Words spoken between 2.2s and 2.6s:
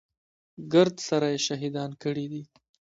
دي.